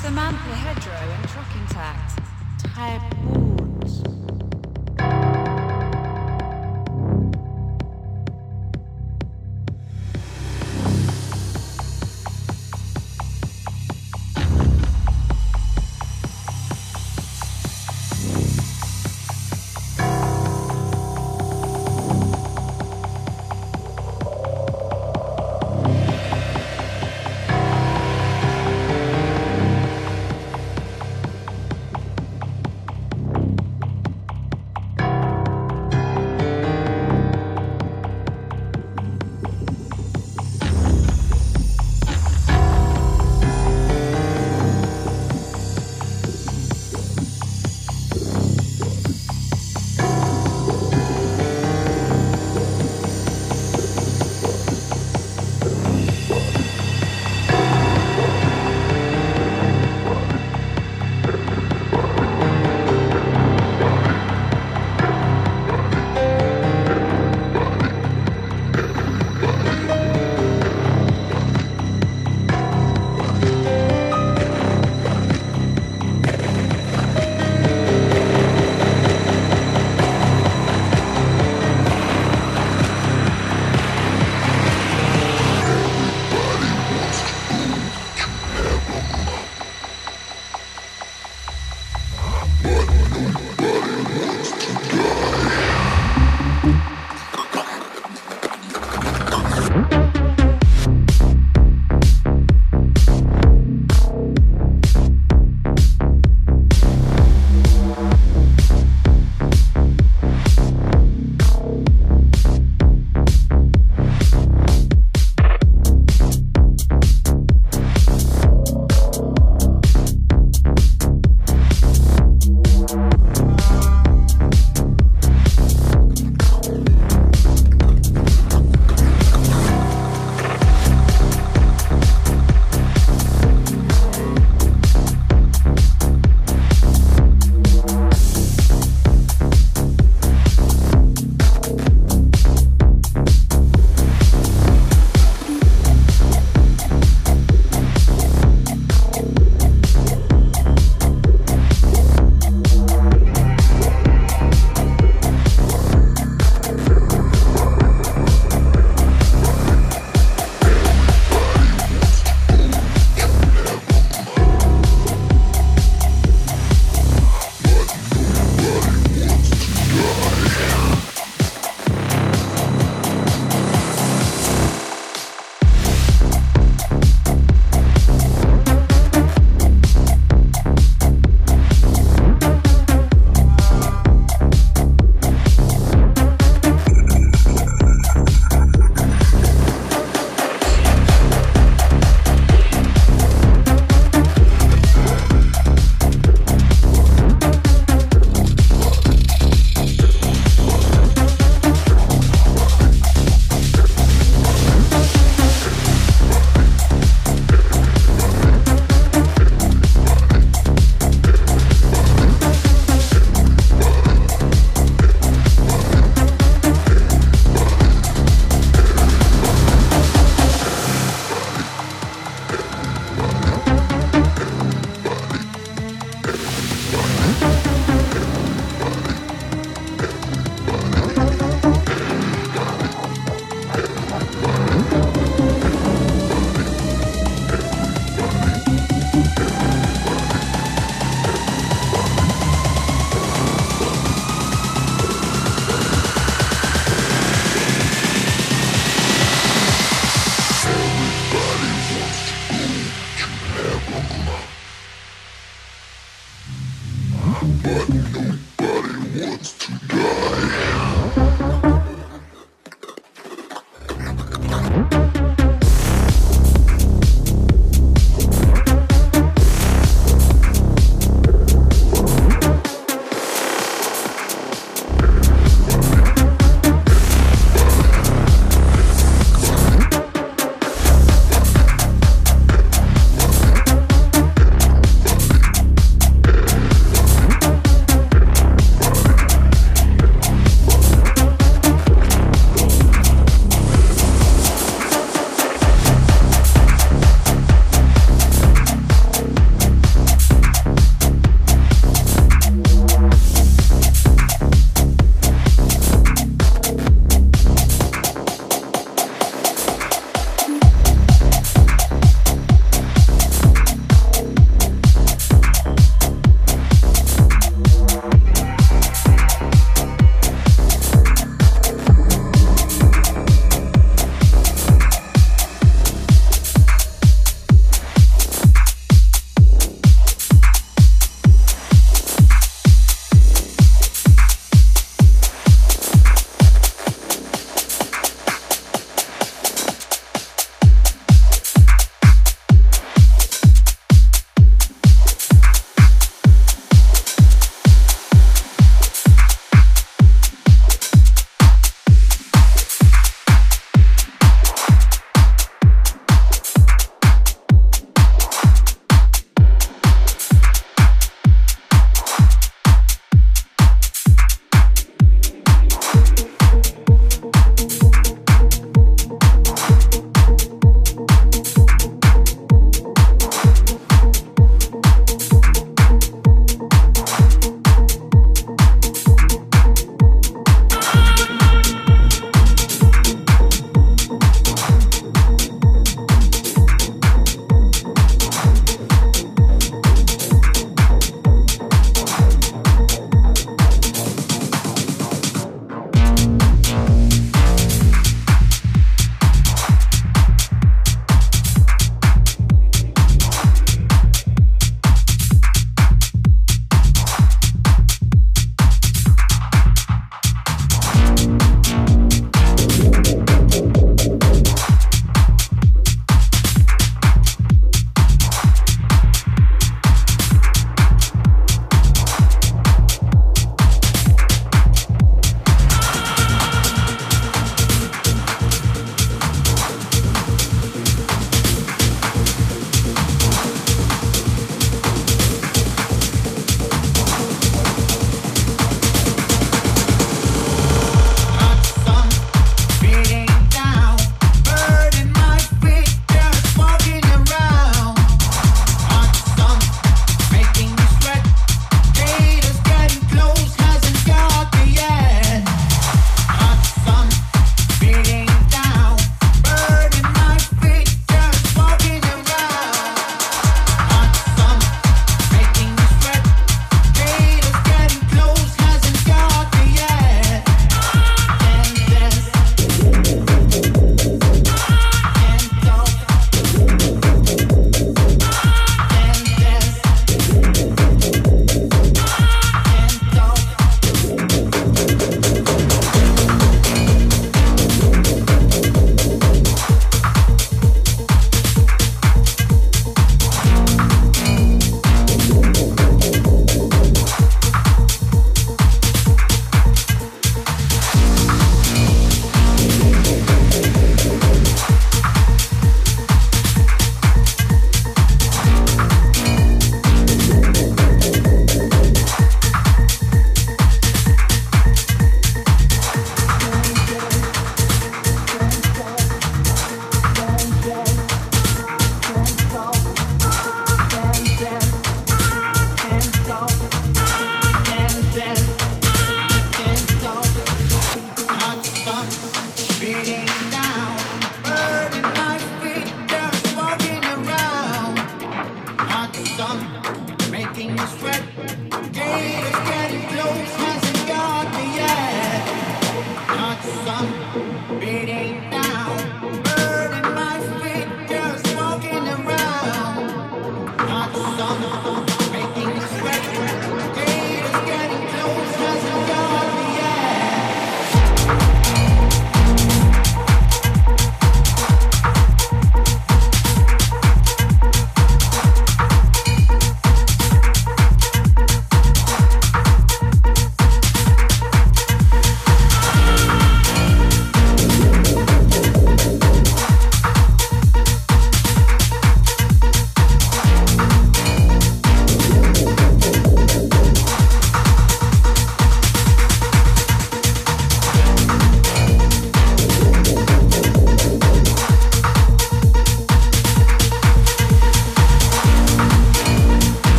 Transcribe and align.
Samantha 0.00 0.54
Hedgerow 0.54 1.12
and 1.12 1.28
Trockentakt. 1.28 2.22
Type 2.74 3.02
Woods. 3.24 4.21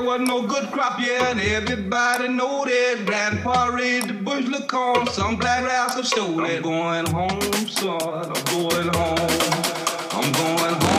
there 0.00 0.08
Was 0.08 0.20
no 0.20 0.42
good 0.42 0.70
crop 0.70 0.98
yet. 1.00 1.38
Everybody 1.38 2.28
know 2.28 2.64
that. 2.64 3.02
Grandpa 3.04 3.66
raised 3.66 4.08
the 4.08 4.14
bush 4.14 4.46
look 4.46 4.72
on. 4.72 5.06
Some 5.08 5.36
black 5.36 5.64
rascal 5.64 6.04
stole 6.04 6.44
it. 6.44 6.56
I'm 6.56 6.62
going 6.62 7.06
home, 7.06 7.68
son. 7.68 8.00
I'm 8.00 8.44
going 8.44 8.88
home. 8.94 9.28
I'm 10.12 10.32
going 10.32 10.74
home. 10.74 10.89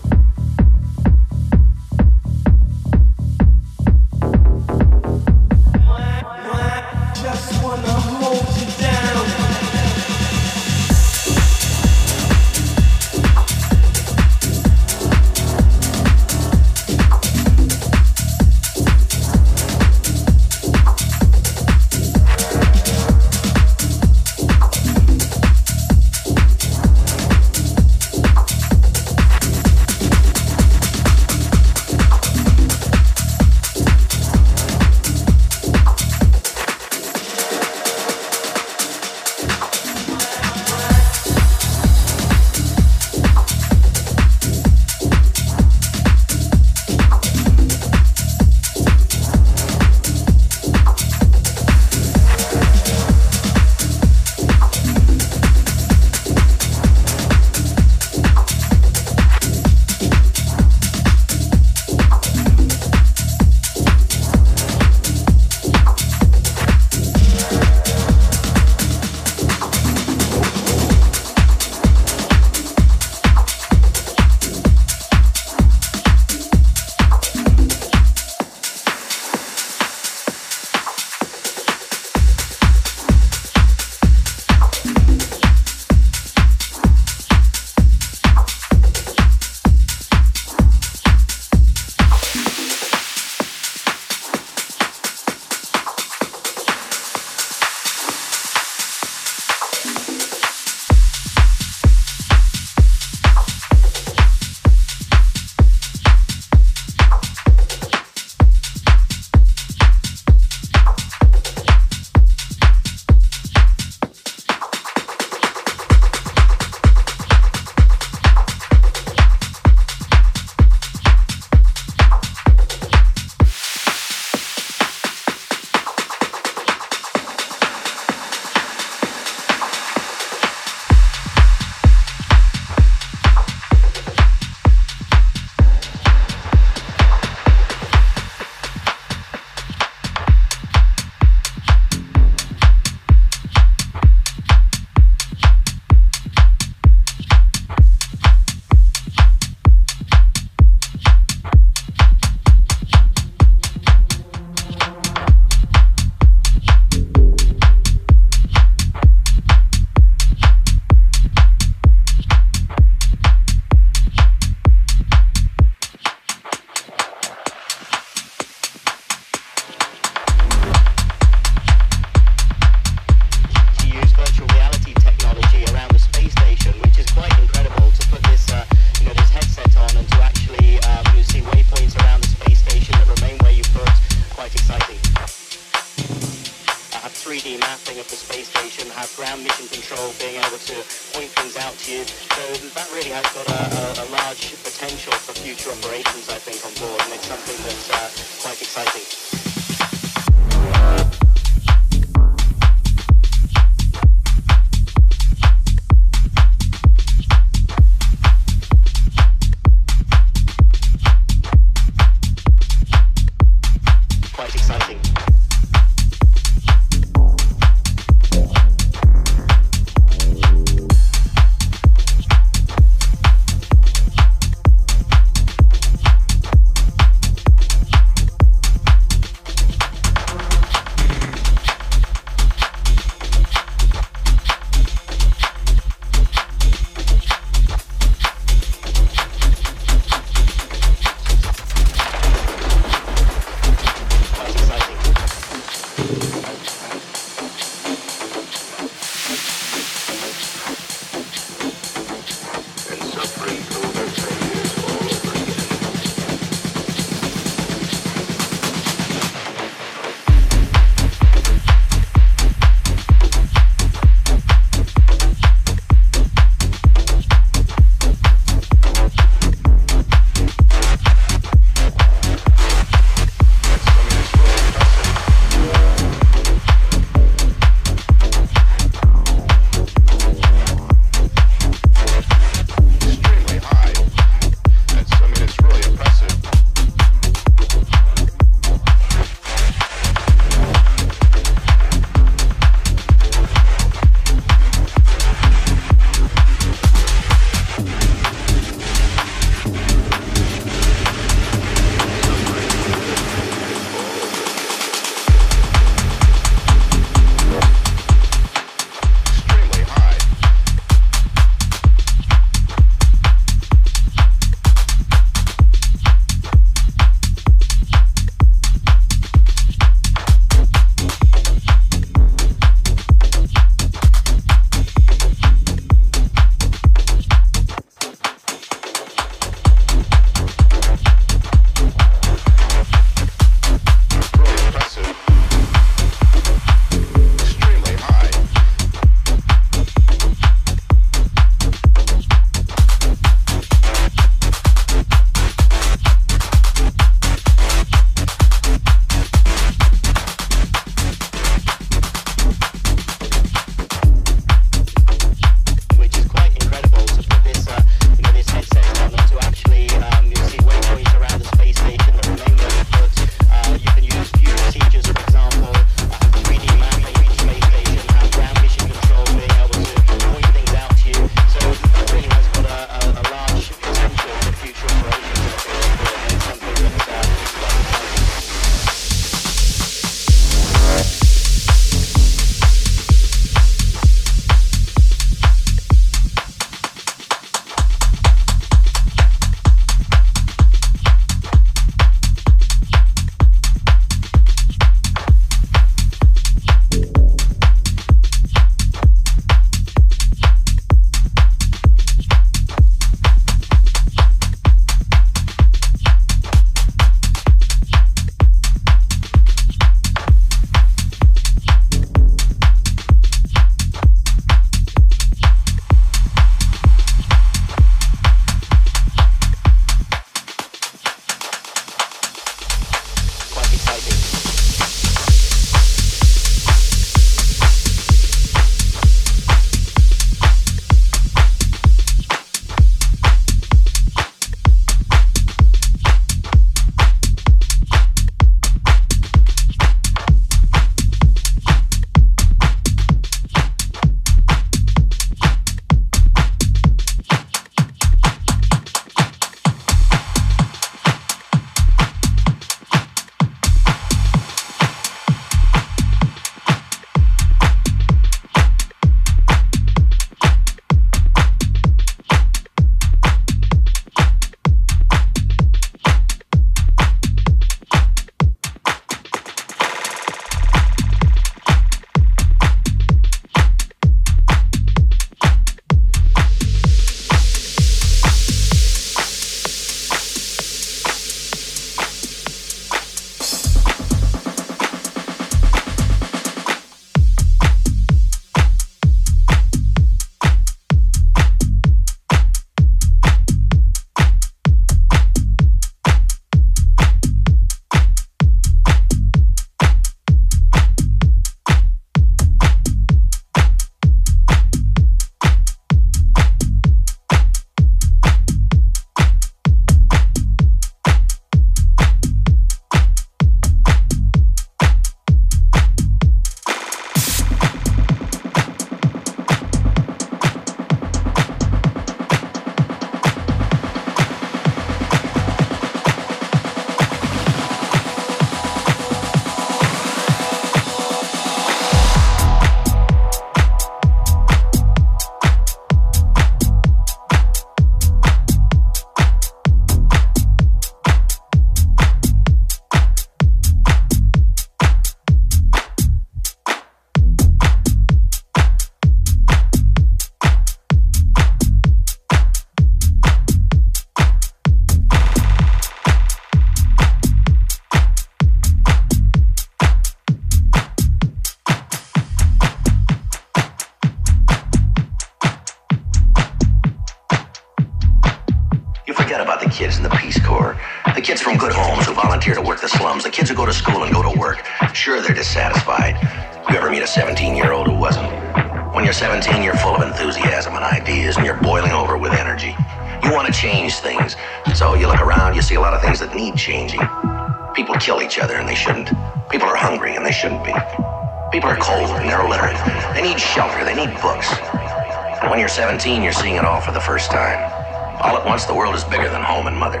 the 598.66 598.74
world 598.74 598.94
is 598.94 599.04
bigger 599.04 599.28
than 599.28 599.42
home 599.42 599.66
and 599.66 599.76
mother. 599.76 600.00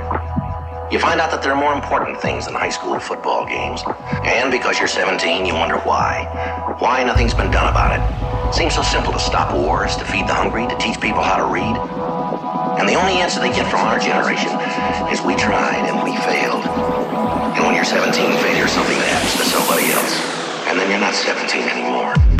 You 0.90 0.98
find 0.98 1.20
out 1.20 1.30
that 1.32 1.42
there 1.42 1.52
are 1.52 1.58
more 1.58 1.74
important 1.74 2.20
things 2.20 2.46
than 2.46 2.54
high 2.54 2.70
school 2.70 2.98
football 3.00 3.44
games. 3.46 3.82
And 4.24 4.50
because 4.50 4.78
you're 4.78 4.88
17, 4.88 5.44
you 5.44 5.54
wonder 5.54 5.78
why. 5.82 6.28
Why 6.78 7.02
nothing's 7.02 7.34
been 7.34 7.50
done 7.50 7.68
about 7.68 7.98
it. 7.98 8.02
it 8.48 8.54
seems 8.54 8.74
so 8.74 8.82
simple 8.82 9.12
to 9.12 9.18
stop 9.18 9.52
wars, 9.52 9.96
to 9.96 10.04
feed 10.04 10.28
the 10.28 10.34
hungry, 10.34 10.68
to 10.68 10.76
teach 10.78 11.00
people 11.00 11.22
how 11.22 11.36
to 11.36 11.48
read. 11.50 11.76
And 12.78 12.88
the 12.88 12.94
only 12.94 13.18
answer 13.18 13.40
they 13.40 13.50
get 13.50 13.68
from 13.70 13.80
our 13.80 13.98
generation 13.98 14.52
is 15.10 15.20
we 15.20 15.34
tried 15.34 15.88
and 15.88 16.04
we 16.04 16.14
failed. 16.22 16.64
And 17.58 17.64
when 17.66 17.74
you're 17.74 17.84
17, 17.84 18.12
failure 18.14 18.66
is 18.66 18.72
something 18.72 18.98
that 18.98 19.08
happens 19.08 19.34
to 19.40 19.46
somebody 19.50 19.90
else. 19.90 20.14
And 20.68 20.78
then 20.78 20.90
you're 20.90 21.00
not 21.00 21.14
17 21.14 21.64
anymore. 21.64 22.33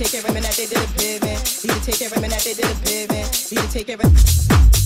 take 0.00 0.14
every 0.14 0.32
minute 0.32 0.56
they 0.56 0.64
did 0.64 0.78
a 0.78 0.86
pivot. 0.96 1.62
You 1.62 1.74
take 1.80 2.00
every 2.00 2.22
minute 2.22 2.40
they 2.42 2.54
did 2.54 2.64
a 2.64 2.74
pivot. 2.86 3.52
You 3.52 3.60
take 3.68 3.90
every. 3.90 4.79